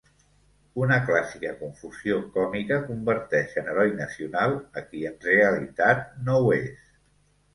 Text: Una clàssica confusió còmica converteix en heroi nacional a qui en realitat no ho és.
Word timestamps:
Una 0.83 0.95
clàssica 1.09 1.51
confusió 1.57 2.15
còmica 2.37 2.79
converteix 2.87 3.53
en 3.61 3.69
heroi 3.73 3.93
nacional 3.99 4.55
a 4.81 4.83
qui 4.87 5.03
en 5.09 5.19
realitat 5.29 6.03
no 6.29 6.39
ho 6.39 6.49
és. 6.57 6.89